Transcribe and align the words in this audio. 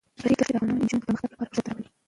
د 0.19 0.21
ریګ 0.29 0.33
دښتې 0.39 0.51
د 0.53 0.57
افغان 0.59 0.75
نجونو 0.81 1.01
د 1.03 1.05
پرمختګ 1.09 1.25
لپاره 1.33 1.49
فرصتونه 1.49 1.63
برابروي. 1.75 1.89